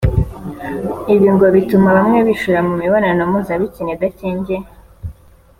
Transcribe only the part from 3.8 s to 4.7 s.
idakingiye